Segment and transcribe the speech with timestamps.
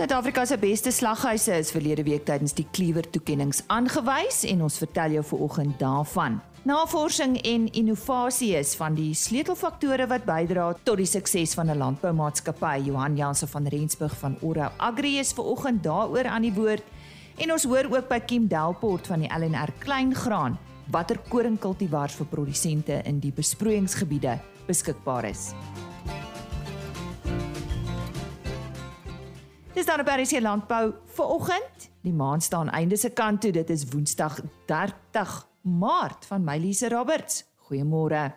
[0.00, 5.18] Suid-Afrika se beste slaghuise is verlede week tydens die Cleaver toekenninge aangewys en ons vertel
[5.18, 6.38] jou vanoggend daarvan.
[6.64, 12.86] Navorsing en innovasie is van die sleutelfaktore wat bydra tot die sukses van 'n landboumaatskappy.
[12.86, 16.84] Johan Jansen van Rensburg van Oro Agri is vanoggend daaroor aan die woord
[17.36, 20.58] en ons hoor ook by Kim Delport van die LNR Kleingraan
[20.90, 25.52] watter koringkultivars vir produsente in die besproeiingsgebiede beskikbaar is.
[29.70, 31.84] Dis dan op RC Landbou vir oggend.
[32.02, 33.52] Die maan staan einde se kant toe.
[33.54, 37.44] Dit is Woensdag 30 Maart van Mylise Roberts.
[37.68, 38.32] Goeiemôre.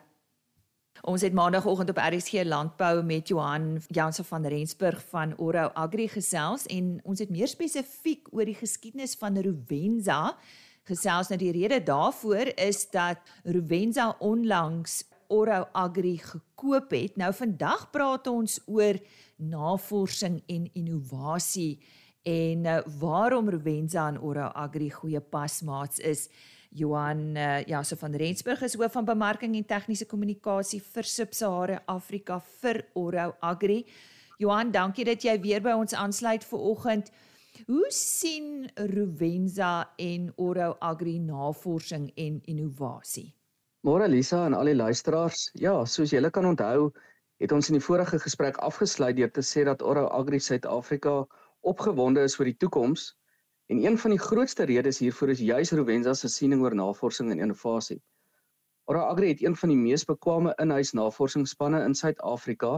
[1.01, 6.65] Ons het maandagooggend op RC Landbou met Johan Jansen van Rensburg van Oro Agri gesels
[6.65, 10.37] en ons het meer spesifiek oor die geskiedenis van Rovenza
[10.85, 11.33] gesels.
[11.33, 15.01] Nou die rede daarvoor is dat Rovenza onlangs
[15.33, 17.17] Oro Agri gekoop het.
[17.17, 18.99] Nou vandag praat ons oor
[19.41, 21.81] navorsing en innovasie
[22.23, 26.29] en uh, waarom Rovenza en Oro Agri goeie pasmaats is.
[26.73, 31.81] Johan uh, ja, so van Rensburg is hoof van bemarking en tegniese kommunikasie vir Subsahara
[31.85, 33.83] Afrika vir Oro Agri.
[34.41, 37.13] Johan, dankie dat jy weer by ons aansluit vir oggend.
[37.67, 43.29] Hoe sien Rovenza en Oro Agri navorsing en innovasie?
[43.83, 45.49] Môre Lisa en al die luisteraars.
[45.59, 46.91] Ja, soos julle kan onthou,
[47.43, 51.25] het ons in die vorige gesprek afgesluit deur te sê dat Oro Agri Suid-Afrika
[51.61, 53.11] opgewonde is vir die toekoms
[53.73, 57.39] En een van die grootste redes hiervoor is juis Rovenza se siening oor navorsing en
[57.39, 58.01] innovasie.
[58.91, 62.73] Ora Agri het een van die mees bekwame in-huis navorsingsspanne in Suid-Afrika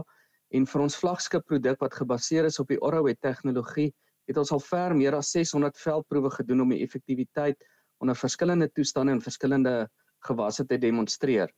[0.54, 3.90] en vir ons vlaggenskap produk wat gebaseer is op die Orowet tegnologie,
[4.30, 7.58] het ons al ver meer as 600 veldproewe gedoen om die effektiwiteit
[7.98, 9.74] onder verskillende toestande en verskillende
[10.28, 11.52] gewasse te demonstreer.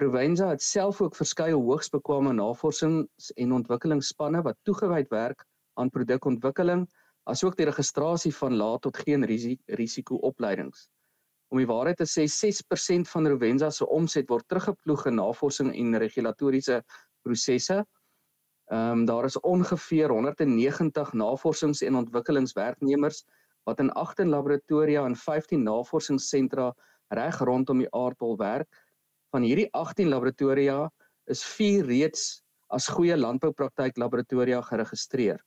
[0.00, 5.44] Rovenza het self ook verskeie hoogs bekwame navorsings- en ontwikkelingsspanne wat toegewyd werk
[5.80, 6.86] aan produkontwikkeling
[7.28, 9.26] asook die registrasie van laat tot geen
[9.80, 10.88] risiko opleidings.
[11.50, 15.98] Om die waarheid te sê, 6% van Rovenza se omset word teruggeploeg in navorsing en
[15.98, 16.82] regulatoriese
[17.26, 17.82] prosesse.
[18.70, 23.24] Ehm um, daar is ongeveer 190 navorsings- en ontwikkelingswerknemers
[23.66, 26.70] wat in 8 laboratoria en 15 navorsingssentra
[27.10, 28.68] reg rondom die aardbol werk.
[29.34, 30.88] Van hierdie 18 laboratoria
[31.30, 35.40] is 4 reeds as goeie landboupraktyk laboratoria geregistreer.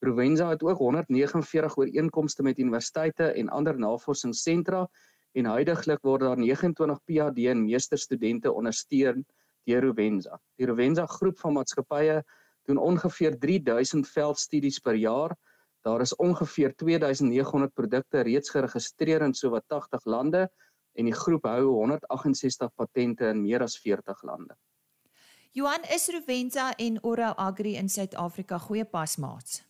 [0.00, 4.86] Provenza het ook 149 ooreenkomste met universiteite en ander navorsingssentra
[5.36, 9.24] en huidigelik word daar 29 PhD en meesterstudente ondersteun
[9.68, 10.40] deur Provenza.
[10.56, 12.22] Die Provenza groep van maatskappye
[12.68, 15.36] doen ongeveer 3000 veldstudies per jaar.
[15.84, 20.48] Daar is ongeveer 2900 produkte reeds geregistreer in sowat 80 lande
[21.00, 24.56] en die groep hou 168 patente in meer as 40 lande.
[25.56, 29.64] Johan is Rovenza en Oro Agri in Suid-Afrika goeie pasmaats.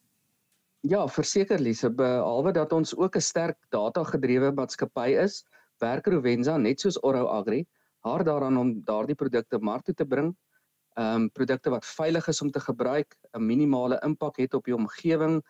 [0.85, 5.45] Ja, verseker Lise, behalwe dat ons ook 'n sterk data-gedrewe maatskappy is,
[5.79, 7.67] werk Rovenza net soos Oro Agri
[8.01, 10.37] hard daaraan om daardie produkte mark toe te bring.
[10.97, 14.75] Ehm um, produkte wat veilig is om te gebruik, 'n minimale impak het op die
[14.75, 15.43] omgewing,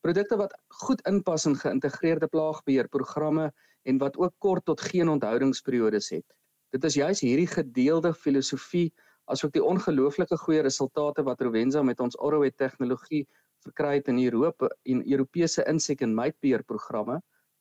[0.00, 3.52] produkte wat goed inpas in geïntegreerde plaagbeheerprogramme
[3.84, 6.26] en wat ook kort tot geen onthoudingsperiodes het.
[6.74, 8.88] Dit is juis hierdie gedeelde filosofie
[9.30, 13.24] asook die ongelooflike goeie resultate wat Rovenza met ons Orowet tegnologie
[13.64, 17.20] verkry het in Europa en Europese insek en mytbeheerprogramme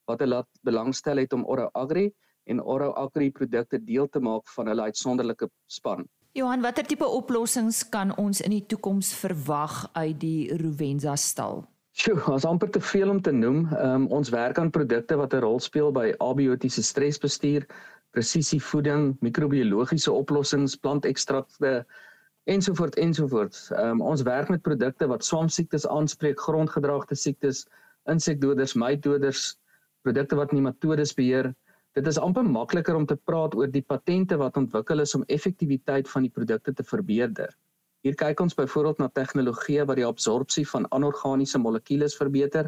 [0.09, 2.09] wat hulle belangstel het om Oro Agri
[2.51, 6.03] en Oro Agri produkte deel te maak van hulle uitsonderlike span.
[6.33, 11.63] Johan, watter tipe oplossings kan ons in die toekoms verwag uit die Rovenza stal?
[11.93, 13.67] Sjoe, ons amper te veel om te noem.
[13.77, 17.67] Um, ons werk aan produkte wat 'n rol speel by abiotiese stresbestuur,
[18.17, 21.85] presisievoeding, microbiologiese oplossings, plantekstrakte,
[22.49, 23.69] ensovoorts ensovoorts.
[23.77, 27.67] Um, ons werk met produkte wat swamsiektes aanspreek, grondgedragte siektes,
[28.09, 29.43] insekdoders, mytdoders,
[30.01, 31.53] produkte wat nematodes beheer.
[31.93, 36.09] Dit is amper makliker om te praat oor die patente wat ontwikkel is om effektiwiteit
[36.09, 37.53] van die produkte te verbeter.
[38.03, 42.67] Hier kyk ons byvoorbeeld na tegnologie wat die absorpsie van anorganiese molekules verbeter.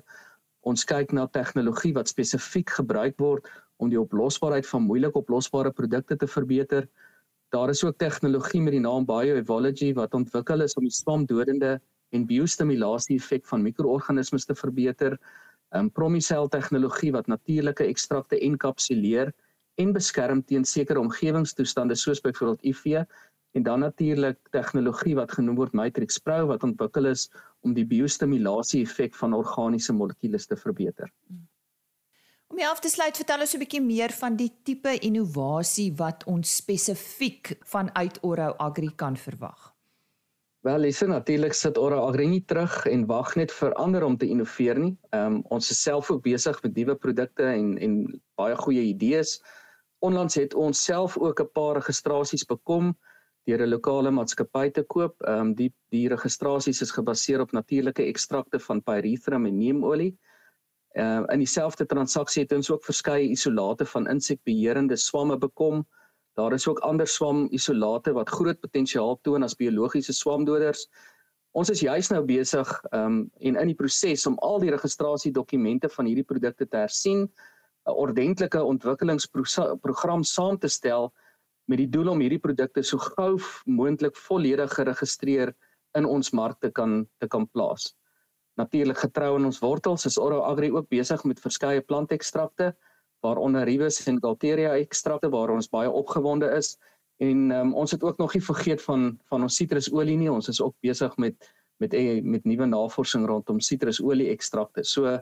[0.63, 3.49] Ons kyk na tegnologie wat spesifiek gebruik word
[3.83, 6.87] om die oplosbaarheid van moeilik oplosbare produkte te verbeter.
[7.51, 11.81] Daar is ook tegnologie met die naam bioecology wat ontwikkel is om die swamdodende
[12.15, 15.19] en biostimulasie effek van mikroorganismes te verbeter.
[15.75, 19.33] um, Promicell tegnologie wat natuurlike ekstrakte enkapsuleer
[19.75, 23.03] en beskerm teen sekere omgewingstoestande soos byvoorbeeld IV
[23.55, 27.29] en dan natuurlik tegnologie wat genoem word Matrix Pro wat ontwikkel is
[27.63, 31.11] om die biostimulasie effek van organiese molekules te verbeter.
[32.51, 36.23] Om jy af te sluit, vertel ons 'n bietjie meer van die tipe innovasie wat
[36.27, 39.75] ons spesifiek vanuit Oro Agri kan verwag.
[40.65, 44.25] Wel, lesse natuurlik sit Ora Agri nie terug en wag net vir ander om te
[44.25, 44.95] innoveer nie.
[45.13, 49.41] Ehm um, ons is self ook besig met nuwe produkte en en baie goeie idees.
[49.99, 52.95] Onlangs het ons self ook 'n paar registrasies bekom
[53.45, 55.21] deur 'n lokale maatskappy te koop.
[55.21, 60.15] Ehm um, die die registrasies is gebaseer op natuurlike ekstrakte van pyrethrum en neemolie.
[60.95, 65.85] Ehm uh, in dieselfde transaksie het ons ook verskeie isolate van insekbeheerende swamme bekom.
[66.35, 70.87] Daar is ook ander swamisolate wat groot potensiaal toon as biologiese swamdoders.
[71.51, 76.05] Ons is juis nou besig um en in die proses om al die registrasiedokumente van
[76.05, 77.29] hierdie produkte te hersien,
[77.85, 81.13] 'n ordentlike ontwikkelingsprogram saam te stel
[81.71, 83.35] met die doel om hierdie produkte so gou
[83.65, 85.53] moontlik volledig geregistreer
[85.97, 87.93] in ons markte kan te kan plaas.
[88.59, 92.73] Natuurlik getrou aan ons wortels is Oro Agri ook besig met verskeie plantekstrakte
[93.25, 96.75] waaronder Rivus en Galteria ekstrakte waar ons baie opgewonde is
[97.23, 100.31] en um, ons het ook nog nie vergeet van van ons sitrusolie nie.
[100.31, 104.83] Ons is ook besig met met met, met nuwe navorsing rondom sitrusolie ekstrakte.
[104.83, 105.19] So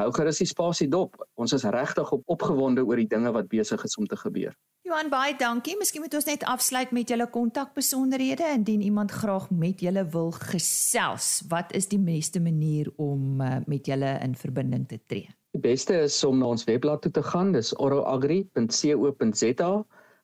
[0.00, 1.26] hou gerus die spasie dop.
[1.34, 4.54] Ons is regtig op opgewonde oor die dinge wat besig is om te gebeur.
[4.82, 5.76] Johan baie dankie.
[5.78, 11.42] Miskien moet ons net afsluit met julle kontakbesonderhede indien iemand graag met julle wil gesels.
[11.48, 15.28] Wat is die beste manier om uh, met julle in verbinding te tree?
[15.52, 17.52] Die beste is om na ons webblad toe te gaan.
[17.52, 19.72] Dis oroagri.co.za.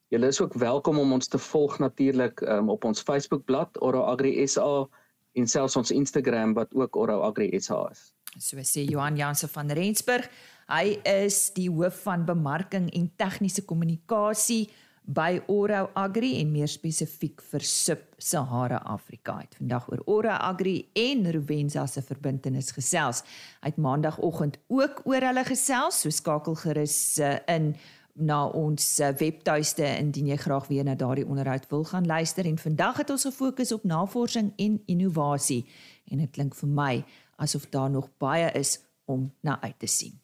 [0.08, 4.88] Julle is ook welkom om ons te volg natuurlik um, op ons Facebookblad Oroagri SA
[5.36, 8.08] en selfs ons Instagram wat ook Oroagri SA is.
[8.38, 10.28] So sê Johan Jansen van Rensburg.
[10.68, 14.68] Hy is die hoof van bemarking en tegniese kommunikasie
[15.08, 19.38] by Oro Agri en meer spesifiek vir Sub-Sahara Afrika.
[19.40, 23.24] Het vandag oor Oro Agri en Rovensa se verbintenis gesels.
[23.62, 27.72] Hy het maandagooggend ook oor hulle gesels, so skakel gerus uh, in
[28.18, 32.58] na ons uh, webtuiste indien jy graag weer na daardie onderhoud wil gaan luister en
[32.58, 35.62] vandag het ons gefokus op navorsing en innovasie
[36.10, 36.92] en dit klink vir my
[37.38, 40.18] asof daar nog baie is om na uit te sien.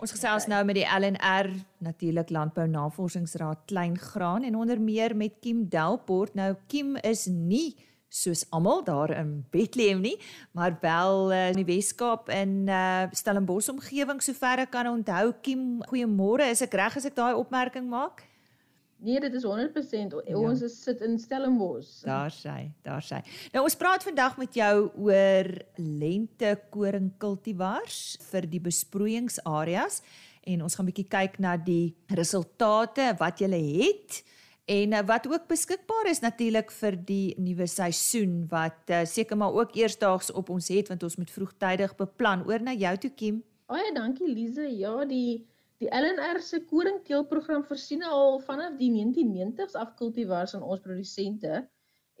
[0.00, 1.50] Ons gesels nou met die LNR
[1.84, 6.34] natuurlik Landbou Navorsingsraad Kleingraan en onder meer met Kim Delport.
[6.34, 7.76] Nou Kim is nie
[8.10, 10.16] soos almal daar in Bethlehem nie,
[10.52, 15.30] maar wel uh, in die Weskaap in uh, Stellenbosch omgewing sover ek kan onthou.
[15.44, 16.50] Kim, goeiemôre.
[16.50, 18.24] Is ek reg as ek daai opmerking maak?
[19.00, 20.16] Nee, dit is 100%.
[20.26, 20.36] Ja.
[20.36, 22.02] Ons is sit in Stellenbosch.
[22.04, 23.22] Daar sê, daar sê.
[23.54, 24.74] Nou ons praat vandag met jou
[25.06, 25.48] oor
[25.78, 30.02] lente koring kultivars vir die besproeiingsareas
[30.50, 34.20] en ons gaan bietjie kyk na die resultate wat jy het
[34.64, 39.52] en eh, wat ook beskikbaar is natuurlik vir die nuwe seisoen wat uh, seker maar
[39.52, 43.42] ook eersdaags op ons het want ons moet vroegtydig beplan oor na jou toe Kim.
[43.70, 44.66] Baie dankie Lize.
[44.76, 45.46] Ja, die
[45.80, 51.62] die LNR se koringteelprogram voorsien al vanaf die 1990s af kultivars aan ons produsente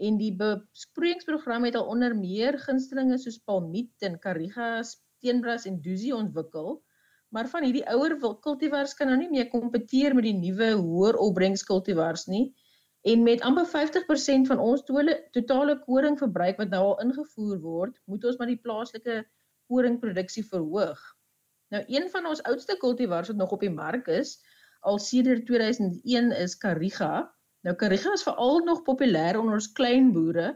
[0.00, 6.14] en die besproeiingsprogram het al onder meer gunstelinge soos palmiet en kariga, steenbras en dusie
[6.16, 6.78] ontwikkel
[7.30, 11.62] maar van hierdie ouer kultivars kan nou nie meer kompeteer met die nuwe hoër opbrengs
[11.66, 12.50] kultivars nie.
[13.06, 18.24] En met amper 50% van ons tole, totale koringverbruik wat nou al ingevoer word, moet
[18.28, 19.22] ons maar die plaaslike
[19.70, 21.00] koringproduksie verhoog.
[21.70, 24.36] Nou een van ons oudste kultivars wat nog op die mark is,
[24.80, 27.30] al sedert 2001 is Kariga.
[27.64, 30.54] Nou Kariga is veral nog populêr onder ons klein boere,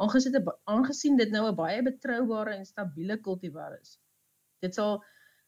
[0.00, 3.98] aangesien aangesien dit nou 'n baie betroubare en stabiele kultivar is.
[4.60, 5.04] Dit sal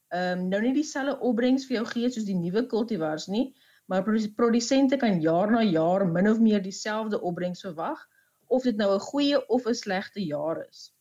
[0.08, 3.54] ehm um, nou nie dieselfde opbrengs vir jou gee soos die nuwe kultivars nie,
[3.86, 4.04] maar
[4.36, 8.06] produsente kan jaar na jaar min of meer dieselfde opbrengs verwag
[8.46, 10.92] of dit nou 'n goeie of 'n slegte jaar is.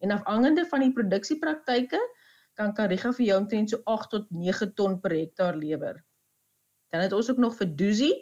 [0.00, 2.00] En afhangende van die produksiepraktyke
[2.54, 6.04] kan Kariga vir jou omtrent so 8 tot 9 ton per hektaar lewer.
[6.90, 8.12] Dan het ons ook nog vir Duzi.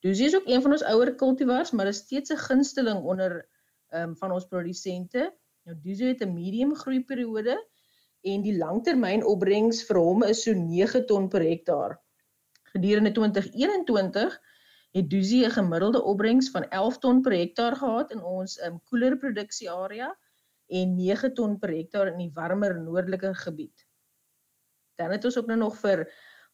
[0.00, 3.48] Duzi is ook een van ons ouer kultivars, maar is steeds 'n gunsteling onder
[3.88, 5.34] ehm um, van ons produsente.
[5.64, 7.69] Nou Duzi het 'n medium groeiperiode
[8.22, 11.96] en die langtermynopbrengs vir hom is so 9 ton per hektaar.
[12.72, 14.38] Gedurende 2021
[14.96, 19.16] het Duzi 'n gemiddelde opbrengs van 11 ton per hektaar gehad in ons um, koeler
[19.18, 20.10] produksiearea
[20.66, 23.86] en 9 ton per hektaar in die warmer noordelike gebied.
[24.96, 26.06] Dan het ons ook nou nog vir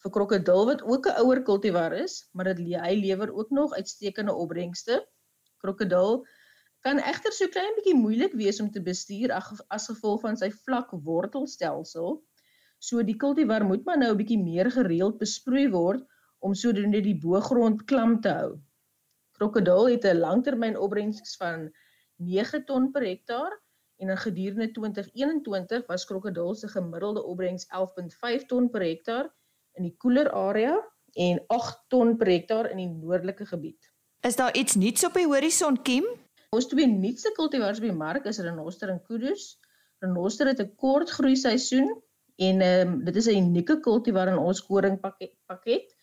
[0.04, 4.32] vir krokodil wat ook 'n ouer kultivar is, maar dit hy lewer ook nog uitstekende
[4.32, 5.06] opbrengste.
[5.58, 6.26] Krokodil
[6.84, 10.92] kan egter so klein bietjie moeilik wees om te bestuur as gevolg van sy vlak
[11.06, 12.20] wortelstelsel.
[12.78, 16.04] So die kultivar moet maar nou 'n bietjie meer gereeld besproei word
[16.40, 18.58] om sodoende die boogrond klam te hou.
[19.38, 21.70] Krokodil het 'n langtermyn opbrengs van
[22.16, 23.52] 9 ton per hektaar
[23.96, 29.34] en in gedurende 2021 was krokodil se gemiddelde opbrengs 11.5 ton per hektaar
[29.72, 30.76] in die koeler area
[31.12, 33.92] en 8 ton per hektaar in die noordelike gebied.
[34.20, 36.04] Is daar iets nuuts op die horison Kim?
[36.54, 39.56] Ons twee nuutste kultivars by mark is renoster en kudus.
[40.04, 41.88] Renoster het 'n kort groei seisoen
[42.38, 45.94] en um, dit is 'n unieke kultivar in ons koring pakket.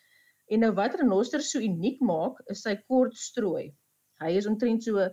[0.52, 3.74] En nou wat renoster so uniek maak, is sy kort strooi.
[4.20, 5.10] Hy is omtrent so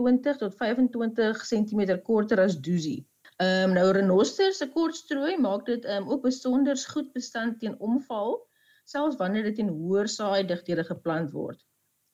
[0.00, 3.04] 20 tot 25 cm korter as Doozy.
[3.40, 7.60] Ehm um, nou renoster se kort strooi maak dit ehm um, ook besonder goed bestand
[7.60, 8.38] teen omval,
[8.84, 11.60] selfs wanneer dit in hoër saaidigthede geplant word.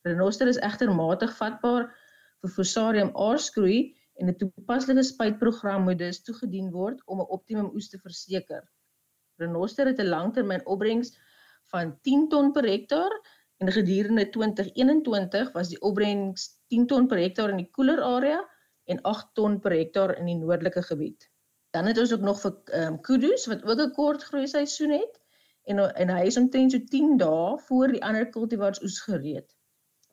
[0.03, 1.89] Renoster is egter matig vatbaar
[2.43, 3.79] vir Fusarium aarsgroei
[4.21, 8.63] en 'n toepaslike spuitprogram moet dus toegedien word om 'n optimum oes te verseker.
[9.39, 11.17] Renoster het 'n langtermyn opbrengs
[11.73, 13.13] van 10 ton per hektaar
[13.57, 18.41] en gedurende 2021 was die opbrengs 10 ton per hektaar in die koeler area
[18.85, 21.31] en 8 ton per hektaar in die noordelike gebied.
[21.71, 24.91] Dan het ons ook nog vir ehm um, kudus wat ook 'n kort groei seisoen
[24.91, 25.21] het
[25.65, 29.57] en en hy is omtrent so 10 dae voor die ander kultivars oes gereed.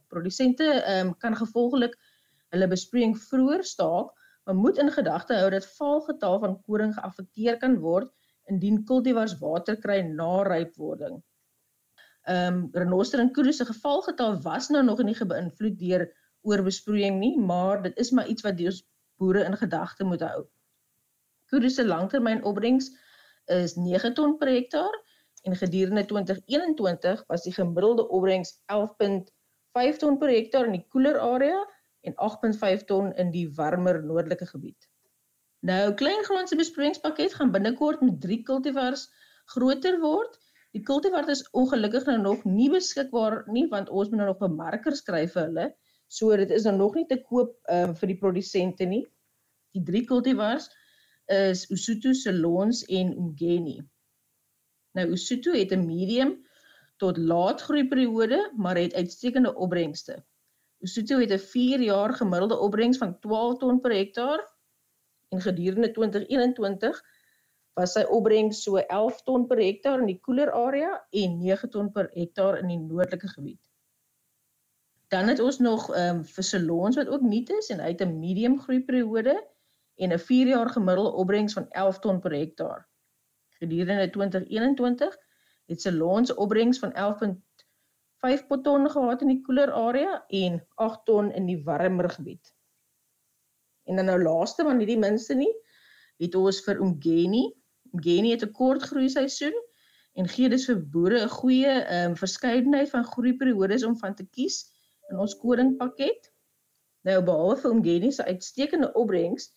[0.07, 1.97] Produsente ehm um, kan gevolglik
[2.53, 4.13] hulle besproeiing vroeër staak,
[4.45, 8.11] maar moet in gedagte hou dat valgetal van koring geaffekteer kan word
[8.51, 11.21] indien kultivars water kry na rypwording.
[12.23, 16.05] Ehm um, renoster en kudu se gevalgetal was nou nog nie beïnvloed deur
[16.41, 18.71] oorbesproeiing nie, maar dit is maar iets wat die
[19.17, 20.43] boere in gedagte moet hou.
[21.51, 22.91] Kudu se langtermyn opbrengs
[23.45, 24.95] is 9 ton per hektaar
[25.43, 31.59] en gedurende 2021 was die gemiddelde opbrengs 11.5 ton per hektaar in die koeler area
[32.03, 34.89] en 8.5 ton in die warmer noordelike gebied.
[35.63, 39.07] Nou kleingrondse besproeiingspakket gaan binnekort met 3 kultivars
[39.55, 40.35] groter word.
[40.75, 45.03] Die kultivars is ongelukkig nou nog nie beskikbaar nie want ons moet nou nog bemarkers
[45.07, 45.67] kry vir hulle.
[46.11, 49.03] So dit is nou nog nie te koop um, vir die produsente nie.
[49.73, 50.67] Die 3 kultivars
[51.31, 53.79] is Usutu, Selons en Umgeni.
[54.99, 56.35] Nou Usutu het 'n medium
[56.97, 60.23] tot laat groei periode, maar het uitstekende opbrengste.
[60.83, 64.39] Lesotho het 'n 4 jaar gemiddelde opbrengs van 12 ton per hektaar
[65.29, 67.03] en gedurende 2021
[67.73, 71.91] was sy opbrengs so 11 ton per hektaar in die koeler area en 9 ton
[71.91, 73.61] per hektaar in die noordelike gebied.
[75.07, 78.01] Dan het ons nog ehm um, vir Salons wat ook nuut is en hy het
[78.01, 79.35] 'n medium groei periode
[79.95, 82.87] en 'n 4 jaar gemiddelde opbrengs van 11 ton per hektaar.
[83.59, 85.17] Gedurende 2021
[85.65, 86.93] het Salons opbrengs van
[88.23, 92.53] 5 ton gehad in die koeler area en 8 ton in die warmer gebied.
[93.83, 95.51] En dan nou laaste maar nie die minste nie,
[96.23, 97.43] het ons vir Umgeni.
[97.91, 99.57] Umgeni het 'n kort groei seisoen
[100.13, 104.25] en gee dus vir boere 'n goeie ehm um, verskeidenheid van groeiperiodes om van te
[104.25, 104.71] kies
[105.09, 106.31] in ons kodingpakket.
[107.03, 109.51] Nou behalwe Umgeni se uitstekende opbrengs,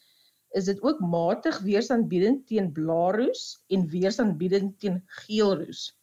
[0.50, 5.98] is dit ook matig weerstandbiedend teen blaarroes en weerstandbiedend teen geelroes.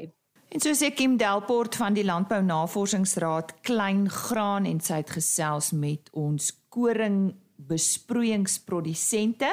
[0.50, 5.72] En so sê Kim Delport van die Landbou Navorsingsraad Klein Graan en sy het gesels
[5.76, 7.34] met ons koring
[7.70, 9.50] besproeiingsprodusente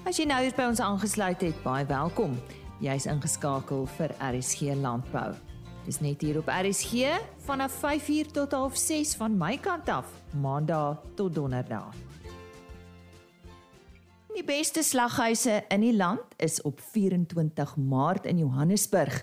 [0.03, 2.33] As jy nou hier by ons aangesluit het, baie welkom.
[2.83, 5.31] Jy's ingeskakel vir RSG Landbou.
[5.85, 6.93] Dis net hier op RSG
[7.45, 12.12] vanaf 5uur tot 6:30 van my kant af, Maandag tot Donderdag.
[14.33, 19.19] Die beste slaghuise in die land is op 24 Maart in Johannesburg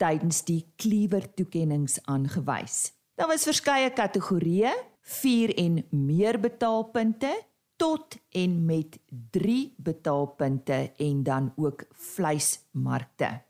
[0.00, 2.94] tydens die Cleaver toekenninge aangewys.
[3.14, 4.72] Daar was verskeie kategorieë,
[5.04, 7.34] 4 en meer betaalpunte
[7.76, 8.96] tot en met
[9.36, 13.42] 3 betaalpunte en dan ook vleismarkte.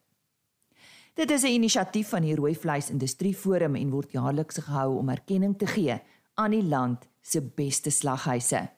[1.14, 5.08] Dit is 'n inisiatief van die Rooi Vleis Industrie Forum en word jaarliks gehou om
[5.08, 6.00] erkenning te gee
[6.34, 8.68] aan die land se beste slaghuise.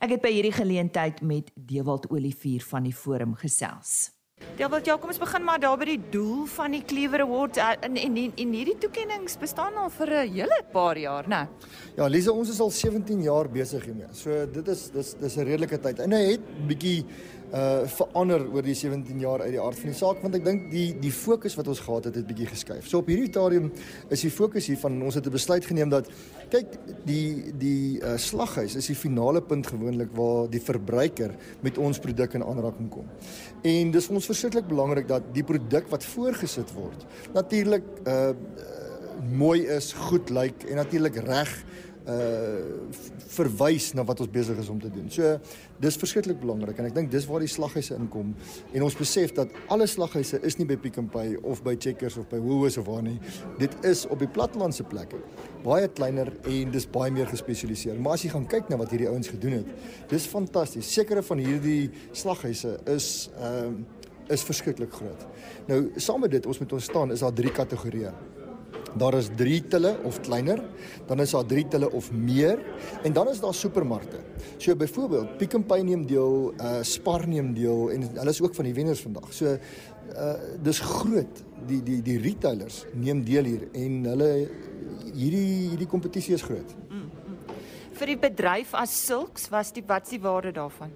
[0.00, 4.14] Ek het by hierdie geleentheid met Dewald Olivier van die forum gesels.
[4.56, 7.98] Dewald, ja, kom ons begin maar daar by die doel van die Cleaver Awards en
[8.00, 11.42] en en hierdie toekenninge bestaan al vir 'n hele paar jaar, né?
[11.96, 14.08] Ja, Lise, ons is al 17 jaar besig hiermee.
[14.12, 15.98] So dit is dis dis 'n redelike tyd.
[15.98, 17.04] En hy het bietjie
[17.50, 20.68] uh verander oor die 17 jaar uit die aard van die saak want ek dink
[20.70, 22.86] die die fokus wat ons gehad het het bietjie geskuif.
[22.86, 23.70] So op hierdie stadium
[24.08, 26.06] is die fokus hier van ons het 'n besluit geneem dat
[26.50, 31.98] kyk die die uh slaghuis is die finale punt gewoonlik waar die verbruiker met ons
[31.98, 33.06] produk in aanraking kom.
[33.62, 38.32] En dis vir ons verskriklik belangrik dat die produk wat voorgesit word natuurlik uh
[39.20, 41.50] mooi is, goed lyk en natuurlik reg
[42.08, 42.78] uh
[43.30, 45.06] verwys na wat ons besig is om te doen.
[45.12, 45.36] So
[45.82, 48.32] dis verskriklik belangrik en ek dink dis waar die slaghuise inkom
[48.74, 52.18] en ons besef dat alle slaghuise is nie by Pick n Pay of by Checkers
[52.20, 53.18] of by Woolworths of waar nie.
[53.60, 55.20] Dit is op die plattelandse plekke.
[55.64, 58.00] Baie kleiner en dis baie meer gespesialiseer.
[58.00, 59.72] Maar as jy gaan kyk na wat hierdie ouens gedoen het,
[60.10, 60.90] dis fantasties.
[60.90, 63.98] Sekere van hierdie slaghuise is ehm uh,
[64.30, 65.24] is verskriklik groot.
[65.66, 68.12] Nou saam met dit ons moet ons staan is daar drie kategorieë.
[68.98, 70.62] Daar is 3 tille of kleiner,
[71.06, 72.58] dan is daar 3 tille of meer
[73.02, 74.18] en dan is daar supermarkte.
[74.56, 78.54] So byvoorbeeld Pick n Pay neem deel, uh Spar neem deel en hulle is ook
[78.54, 79.32] van die wenners vandag.
[79.32, 81.44] So uh dis groot.
[81.66, 84.30] Die die die retailers neem deel hier en hulle
[85.14, 86.74] hierdie hierdie kompetisie is groot.
[86.88, 87.09] Mm.
[88.00, 90.88] Vir die bedryf as sulks was die wat s'ie waarde daarvan?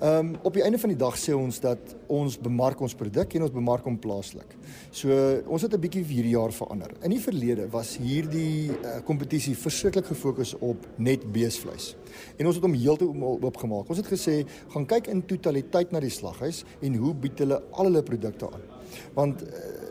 [0.00, 3.36] Ehm um, op die einde van die dag sê ons dat ons bemark ons produk
[3.36, 4.56] en ons bemark hom plaaslik.
[4.90, 5.14] So
[5.46, 6.90] ons het 'n bietjie hierdie jaar verander.
[7.04, 11.94] In die verlede was hierdie eh, kompetisie uh, verskriklik gefokus op net beesvleis.
[12.38, 13.88] En ons het hom heeltemal oopgemaak.
[13.88, 17.84] Ons het gesê gaan kyk in totaliteit na die slaghuis en hoe bied hulle al
[17.84, 18.66] hulle produkte aan.
[19.14, 19.89] Want uh,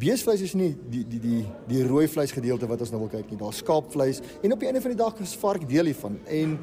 [0.00, 3.30] beesvleis is nie die die die die rooi vleis gedeelte wat ons nou wil kyk
[3.30, 3.40] nie.
[3.40, 6.18] Daar's skaapvleis en op die einde van die dag is vark deel hiervan.
[6.26, 6.56] En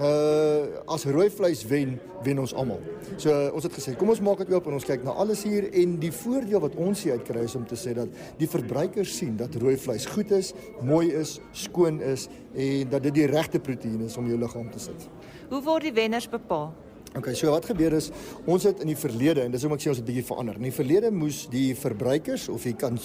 [0.00, 2.80] uh as rooi vleis wen, wen ons almal.
[3.16, 5.42] So uh, ons het gesê, kom ons maak dit oop en ons kyk na alles
[5.46, 9.12] hier en die voordeel wat ons hier uitkry is om te sê dat die verbruikers
[9.20, 10.52] sien dat rooi vleis goed is,
[10.86, 14.82] mooi is, skoon is en dat dit die regte proteïen is om jou liggaam te
[14.82, 15.10] sit.
[15.50, 16.70] Hoe word die wenners bepaal?
[17.10, 18.12] Okay, so wat gebeur is
[18.46, 20.60] ons het in die verlede en dis hoekom ek sê ons het bietjie verander.
[20.60, 23.00] In die verlede moes die verbruikers of die kan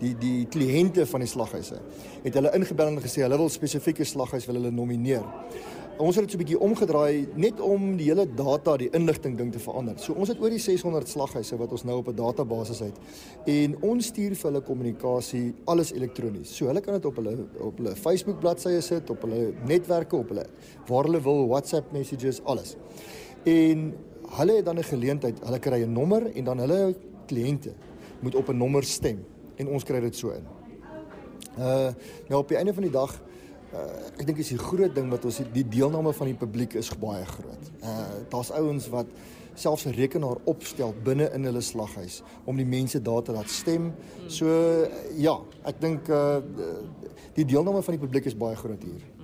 [0.00, 1.76] die die kliënte van die slaghuise
[2.24, 5.28] het hulle ingebel en gesê hulle wil spesifieke slaghuis wil hulle nomineer
[6.00, 9.52] ons het dit so 'n bietjie omgedraai net om die hele data, die inligting ding
[9.52, 9.98] te verander.
[9.98, 12.96] So ons het oor die 600 slaghuise wat ons nou op 'n database het
[13.46, 16.56] en ons stuur vir hulle kommunikasie alles elektronies.
[16.56, 20.28] So hulle kan dit op hulle op hulle Facebook bladsye sit, op hulle netwerke, op
[20.28, 20.46] hulle
[20.86, 22.76] waar hulle wil, WhatsApp messages, alles.
[23.44, 23.94] En
[24.36, 26.94] hulle het dan 'n geleentheid, hulle kry 'n nommer en dan hulle
[27.26, 27.72] kliënte
[28.20, 29.24] moet op 'n nommer stem
[29.56, 30.46] en ons kry dit so in.
[31.58, 31.90] Uh
[32.28, 33.22] nou op die einde van die dag
[33.74, 36.90] uh, ek dink is die groot ding wat ons die deelname van die publiek is
[36.98, 37.70] baie groot.
[37.82, 39.06] Uh daar's ouens wat
[39.54, 43.92] selfs 'n rekenaar opstel binne in hulle slaghuis om die mense daar te laat stem.
[44.26, 44.46] So
[45.16, 46.38] ja, ek dink uh
[47.34, 49.19] die deelname van die publiek is baie groot hier.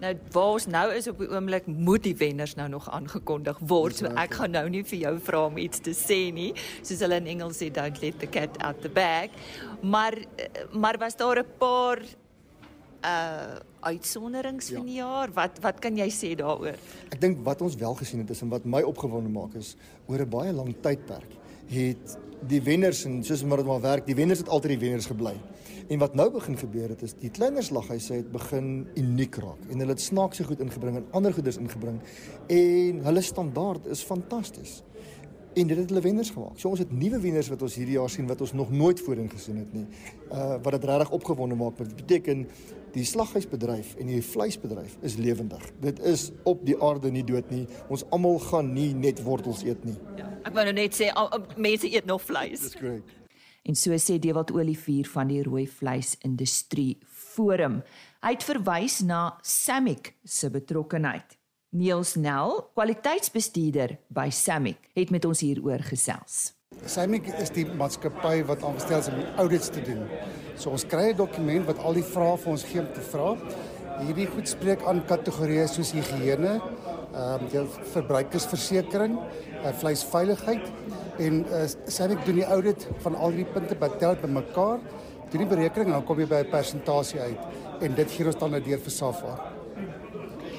[0.00, 3.96] Nou waar ons nou is op die oomblik moet die wenners nou nog aangekondig word.
[3.96, 6.50] So ek gaan nou nie vir jou vra om iets te sê nie,
[6.82, 9.32] soos hulle in Engels sê don't let the cat out the bag.
[9.80, 10.18] Maar
[10.72, 12.02] maar was daar 'n paar
[13.04, 13.56] uh
[13.86, 14.76] uitsonderings ja.
[14.76, 15.32] van die jaar.
[15.32, 16.76] Wat wat kan jy sê daaroor?
[17.10, 20.18] Ek dink wat ons wel gesien het is en wat my opgewonde maak is oor
[20.18, 21.30] 'n baie lang tydperk
[21.66, 25.06] het die wenners en soos maar dit maar werk, die wenners het altyd die wenners
[25.06, 25.34] gebly.
[25.88, 29.78] En wat nou begin gebeur het is die kleiner slaghuise het begin uniek raak en
[29.78, 32.00] hulle het snaakse goed ingebring en ander goederes ingebring
[32.50, 34.80] en hulle standaard is fantasties
[35.56, 36.58] en dit het hulle wenners gemaak.
[36.60, 39.30] So ons het nuwe wenners wat ons hierdie jaar sien wat ons nog nooit voorheen
[39.32, 39.86] gesien het nie.
[40.28, 41.78] Uh wat dit regtig opgewonde maak.
[41.80, 42.44] Dit beteken
[42.92, 45.64] die slaghuisbedryf en die vleisbedryf is lewendig.
[45.80, 47.64] Dit is op die aarde nie dood nie.
[47.88, 49.96] Ons almal gaan nie net wortels eet nie.
[50.20, 52.60] Ja, ek wou nou net sê al, mense eet nog vleis.
[52.60, 53.16] Dis korrek.
[53.66, 57.80] En so sê Dewald Olivier van die rooi vleisindustrie forum.
[58.22, 61.34] Hy het verwys na Samick se betrokkenheid.
[61.76, 66.54] Niels Nel, kwaliteitsbestuurder by Samick, het met ons hieroor gesels.
[66.86, 70.06] Samick is die maatskappy wat aangestel is om audits te doen.
[70.54, 73.36] So ons kry 'n dokument wat al die vrae vir ons gee om te vra.
[73.98, 76.60] Hierdie goed spreek aan kategorieë soos higiëne,
[77.14, 79.18] ehm um, verbruikersversekering,
[79.64, 80.64] uh, vleisveiligheid
[81.18, 84.80] en uh, Samick doen die audit van al hierdie punte betel bymekaar.
[85.30, 87.40] Doen die berekening en dan kom jy by 'n persentasie uit
[87.80, 89.34] en dit gee ons dan nou deur vir SAFA.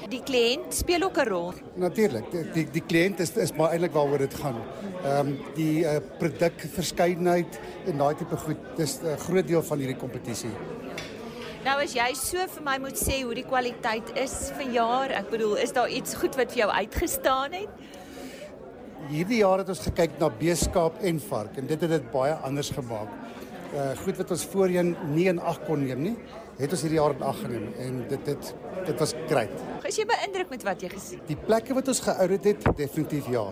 [0.08, 1.52] die kliënt speel ook 'n rol.
[1.74, 4.56] Natuurlik, die die, die kliënt is is maar eintlik waaroor dit gaan.
[5.04, 9.96] Ehm um, die uh, produkverskeidenheid en daai tipe goed, dis 'n groot deel van hierdie
[9.96, 10.54] kompetisie.
[11.64, 15.30] Nou as jy so vir my moet sê hoe die kwaliteit is vir jaar, ek
[15.30, 17.68] bedoel, is daar iets goed wat vir jou uitgestaan het?
[19.08, 22.68] Hierdie jaar het ons gekyk na beeskaap en vark en dit het dit baie anders
[22.76, 23.12] gemaak.
[23.68, 26.12] Uh goed wat ons voorheen nie in ag kon neem nie,
[26.58, 28.50] het ons hierdie jaar in ag geneem en dit dit
[28.84, 29.54] dit was great.
[29.88, 31.24] Is jy beïndruk met wat jy gesien?
[31.28, 33.46] Die plekke wat ons geoudit het, definitief ja.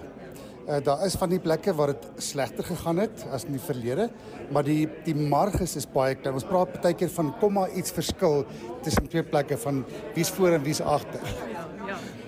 [0.66, 4.10] Uh daar is van die plekke waar dit slegter gegaan het as in die verlede,
[4.52, 6.36] maar die die marges is baie klein.
[6.36, 8.44] Ons praat baie keer van komma iets verskil
[8.84, 9.84] tussen twee plekke van
[10.16, 11.24] wie's voor en wie's agter.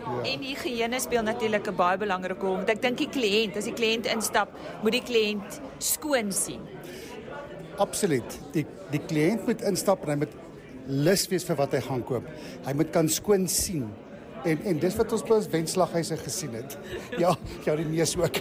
[0.09, 0.23] Ja.
[0.33, 2.57] En higiëne speel natuurlik 'n baie belangrike rol.
[2.57, 4.51] Want ek dink die kliënt, as die kliënt instap,
[4.83, 6.61] moet die kliënt skoon sien.
[7.77, 8.39] Absoluut.
[8.53, 10.37] Die die kliënt moet instap en hy moet
[10.87, 12.29] lus wees vir wat hy gaan koop.
[12.65, 13.89] Hy moet kan skoon sien.
[14.45, 16.79] En en dis wat ons by ons wenslaghuise gesien het.
[17.23, 18.41] Ja, ja die neus ook.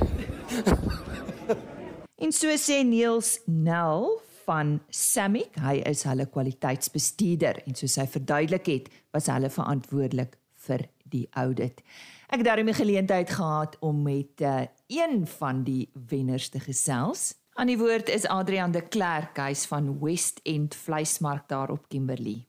[2.23, 8.69] en so sê Niels Nel van Samic, hy is hulle kwaliteitsbestuurder en soos hy verduidelik
[8.71, 11.81] het, was hulle verantwoordelik vir die audit.
[12.27, 17.33] Ek het daarmee geleentheid gehad om met uh, een van die wenners te gesels.
[17.57, 22.43] Aan die woord is Adrian de Klerk, hy's van West End Vleismark daar op Kimberley.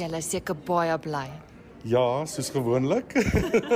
[0.00, 1.28] Julle is seker baie bly.
[1.86, 3.14] Ja, soos gewoonlik.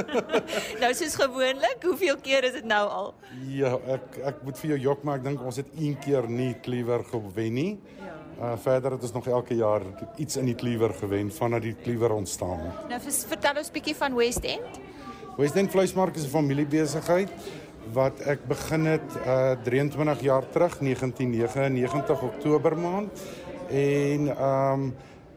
[0.83, 3.15] nou soos gewoonlik, hoeveel keer is dit nou al?
[3.49, 6.53] Ja, ek ek moet vir jou jok maar ek dink ons het een keer nie
[6.65, 7.71] Cleaver gewen nie.
[8.03, 8.19] Ja.
[8.41, 9.83] Uh verder het ons nog elke jaar
[10.17, 12.89] iets in die Cleaver gewen vanaf die Cleaver ontstaan het.
[12.89, 14.81] Nou vertel ons bietjie van West End.
[15.37, 17.31] West End Vleismark is 'n familiebesigheid
[17.93, 23.23] wat ek begin het uh 23 jaar terug 1999 Oktober maand
[23.71, 24.95] en um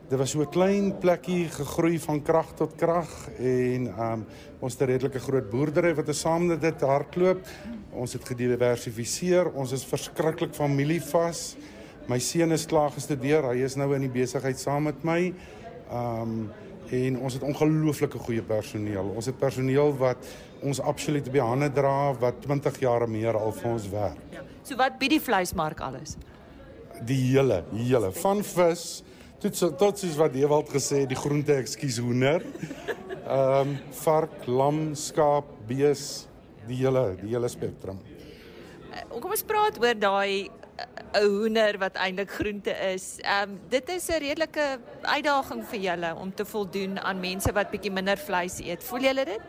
[0.08, 4.26] Dit was so 'n klein plekkie gegroei van krag tot krag en um
[4.60, 7.46] ons het 'n redelike groot boerdery wat ons saam met dit hardloop.
[7.92, 9.52] Ons het gediversifiseer.
[9.52, 11.58] Ons is verskriklik familievas.
[12.08, 13.44] My seun is klaar gestudeer.
[13.52, 15.22] Hy is nou in die besigheid saam met my.
[15.92, 16.48] Um
[16.88, 19.10] en ons het ongelooflike goeie personeel.
[19.20, 20.22] Ons het personeel wat
[20.64, 24.22] ons absoluut die hande dra wat 20 jaar meer al vir ons werk.
[24.32, 24.44] Ja.
[24.64, 26.16] So wat bied die vleismark alles?
[27.04, 28.86] Die hele, die hele van vis
[29.44, 32.46] tot so tot soos wat Ewald gesê het, die groente ekskuus hoender.
[33.28, 36.30] Ehm um, vark, lam, skaap, bees,
[36.70, 38.00] die hele die hele spektrum.
[38.88, 40.48] Uh, kom ons praat oor daai
[41.14, 43.18] 'n hoender wat eintlik groente is.
[43.20, 47.70] Ehm um, dit is 'n redelike uitdaging vir julle om te voldoen aan mense wat
[47.70, 48.84] bietjie minder vleis eet.
[48.84, 49.42] Voel julle dit?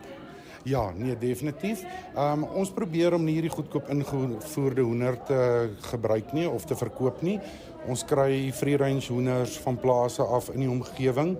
[0.63, 1.83] Ja, nee, definitief.
[2.15, 6.75] Ehm um, ons probeer om nie hierdie goedkoop ingevoerde hoender te gebruik nie of te
[6.75, 7.39] verkoop nie.
[7.87, 11.37] Ons kry free range hoenders van plase af in die omgewing.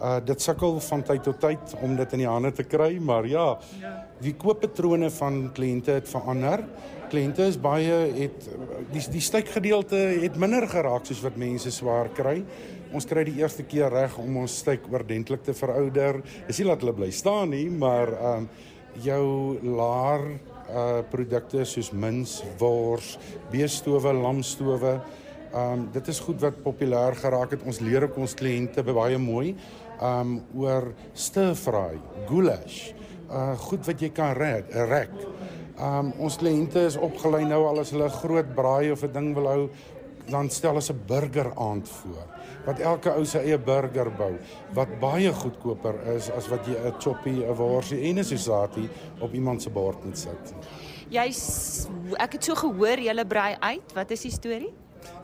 [0.00, 3.26] Uh dit sukkel van tyd tot tyd om dit in die hande te kry, maar
[3.26, 3.46] ja,
[4.20, 6.64] die kooppatrone van kliënte het verander.
[7.10, 8.48] Kliënte is baie het
[8.90, 12.40] die die steekgedeelte het minder geraak soos wat mense swaar kry.
[12.92, 16.22] Ons kry die eerste keer reg om ons steek oordentlik te verouder.
[16.46, 18.48] Dis nie dat hulle bly staan nie, maar um
[19.04, 20.24] jou laar
[20.66, 23.18] uh produkte soos mins, wors,
[23.52, 25.00] beestowe, lamstowe
[25.56, 27.64] Um dit is goed wat populêr geraak het.
[27.64, 29.54] Ons leer ook ons kliënte baie mooi
[30.04, 31.96] um oor stir fry,
[32.28, 32.92] goulash.
[33.30, 34.72] Uh goed wat jy kan rek.
[34.90, 35.14] rek.
[35.80, 39.48] Um ons kliënte is opgelei nou al as hulle groot braai of 'n ding wil
[39.48, 39.70] hou,
[40.30, 42.26] dan stel hulle 'n burger aand voor.
[42.64, 44.32] Wat elke ou se eie burger bou,
[44.74, 48.88] wat baie goedkoper is as wat jy 'n choppy, 'n worsie en 'n sosati
[49.20, 50.54] op iemand se bord moet sit.
[51.08, 51.86] Jy's
[52.18, 53.92] ek het so gehoor jy brei uit.
[53.94, 54.74] Wat is die storie?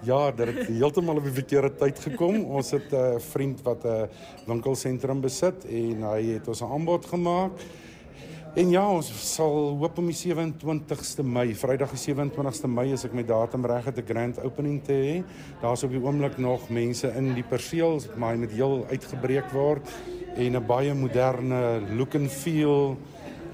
[0.03, 2.45] Ja, dit het heeltemal op die verkeerde tyd gekom.
[2.45, 4.09] Ons het 'n vriend wat 'n
[4.47, 7.53] winkelsentrum besit en hy het ons 'n aanbod gemaak.
[8.53, 13.15] En ja, ons sal hoop om die 27ste Mei, Vrydag die 27ste Mei as ek
[13.17, 15.25] my datum reg het, 'n grand opening te hê.
[15.63, 19.89] Daar's op die oomblik nog mense in die perseel, maar hy moet heel uitgebreek word
[20.37, 22.99] en 'n baie moderne look and feel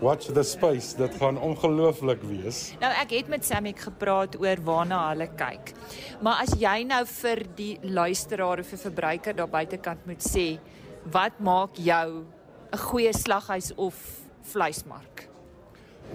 [0.00, 0.96] Watch the space.
[0.96, 2.74] Dit gaan ongelooflik wees.
[2.80, 5.74] Nou ek het met Samiek gepraat oor waarna hulle kyk.
[6.22, 10.58] Maar as jy nou vir die luisteraar of vir verbruiker daar buitekant moet sê,
[11.04, 12.24] wat maak jou
[12.72, 15.28] 'n goeie slaghuis of vleismark?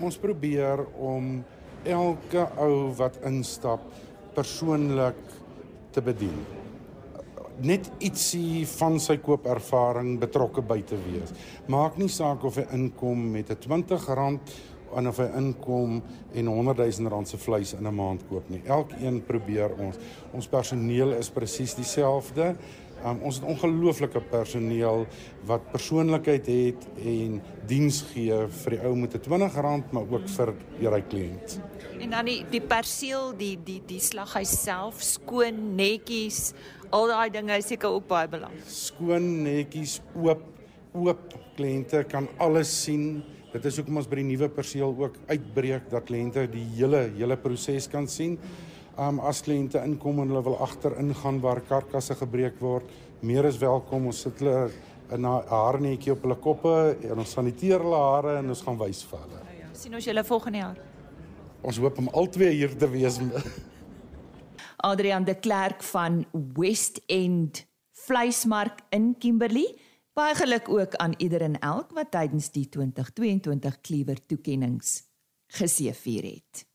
[0.01, 1.43] Ons probeer om
[1.83, 3.85] elke ou wat instap
[4.33, 5.19] persoonlik
[5.93, 6.43] te bedien
[7.61, 11.33] net ietsie van sy koopervaring betrokke by te wees.
[11.69, 14.39] Maak nie saak of hy inkom met 'n R20
[14.97, 16.01] en of hy inkom
[16.33, 18.61] en 100 000 rand se vleis in 'n maand koop nie.
[18.65, 19.97] Elkeen probeer ons.
[20.33, 22.55] Ons personeel is presies dieselfde.
[23.03, 25.01] Um, ons het ongelooflike personeel
[25.47, 27.33] wat persoonlikheid het en
[27.67, 31.59] diens gee vir die ou met 'n R20 maar ook vir die ry kliënt.
[31.99, 36.53] En dan die die perseel, die die die slaghuis self, skoon, netjies,
[36.91, 38.63] al daai dinge is seker ook baie belangrik.
[38.67, 40.43] Skoon, netjies, oop,
[40.93, 43.23] oop kliënte kan alles sien.
[43.51, 47.37] Dit is hoekom ons by die nuwe perseel ook uitbreek dat kliënte die hele hele
[47.37, 48.39] proses kan sien.
[48.93, 52.89] Um as kliënte inkom en hulle wil agter ingaan waar karkasse gebreek word,
[53.25, 54.05] meer is welkom.
[54.11, 54.69] Ons sit hulle
[55.09, 59.03] in 'n haarnetjie op hulle koppe en ons saniteer hulle hare en ons gaan wys
[59.03, 59.39] vir hulle.
[59.43, 60.77] Nou ja, sien ons julle volgende jaar.
[61.61, 63.19] Ons hoop om albei hier te wees.
[64.89, 69.75] Adrian de Klerk van West End Vleismark in Kimberley.
[70.13, 75.01] Baie geluk ook aan ieder en elk wat tydens die 2022 Cleaver toekenninge
[75.47, 76.65] geseëvier het.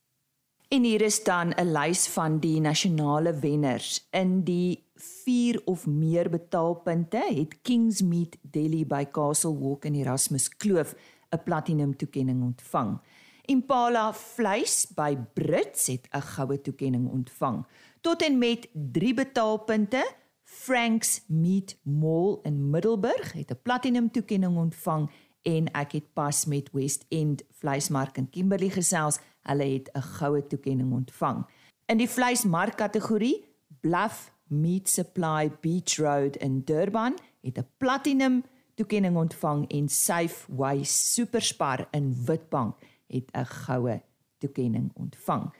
[0.69, 6.29] En hier is dan 'n lys van die nasionale wenners in die 4 of meer
[6.29, 10.93] betaalpunte het Kingsmead Delhi by Castle Walk in Erasmus Kloof
[11.29, 13.01] 'n platinum toekenning ontvang.
[13.45, 17.65] Impala vleis by Brits het 'n goue toekenning ontvang.
[18.01, 20.11] Tot en met 3 betaalpunte
[20.43, 25.09] Franks Meat Mall in Middelburg het 'n platinum toekenning ontvang
[25.41, 30.47] en ek het pas met West End Vleismark in Kimberley gesels hulle het 'n goue
[30.47, 31.45] toekenning ontvang.
[31.85, 33.45] In die vleismark kategorie,
[33.81, 38.43] Bluff Meat Supply Beach Road in Durban het 'n platinum
[38.75, 42.75] toekenning ontvang en Safeway Superspar in Witbank
[43.07, 44.01] het 'n goue
[44.37, 45.53] toekenning ontvang.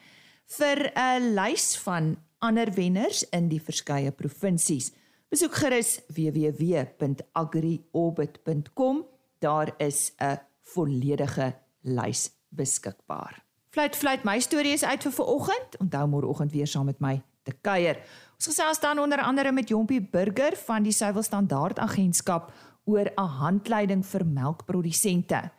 [0.46, 4.92] Vir 'n lys van ander wenners in die verskeie provinsies,
[5.30, 9.06] besoek gerus www.agriorbit.com.
[9.40, 13.44] Daar is 'n volledige lys beskikbaar.
[13.70, 15.78] Fluit fluit my storie is uit vir vanoggend.
[15.78, 18.02] Onthou môreoggend weer saam met my te kuier.
[18.36, 22.52] Ons gesels dan onder andere met Jompie Burger van die Suiwel Standaard Agentskap
[22.84, 25.52] oor 'n handleiding vir melkprodusente.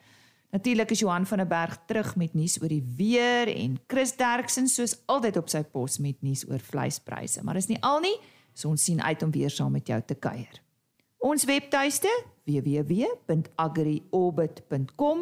[0.50, 4.68] Natuurlik is Johan van der Berg terug met nuus oor die weer en Chris Derksen
[4.68, 7.42] soos altyd op sy pos met nuus oor vleispryse.
[7.42, 8.16] Maar dis nie al nie.
[8.52, 10.60] So ons sien uit om weer saam met jou te kuier.
[11.20, 12.08] Ons webtuiste
[12.48, 15.18] www.agriorbit.com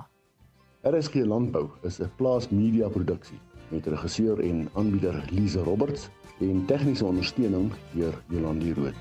[0.83, 3.39] RSG Landbou is 'n plaasmedia produksie
[3.71, 6.09] met regisseur en aanbieder Lize Roberts
[6.41, 8.93] en tegniese ondersteuning deur Jolande Rooi.